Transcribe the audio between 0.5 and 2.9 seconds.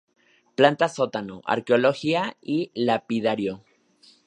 Planta sótano: Arqueología y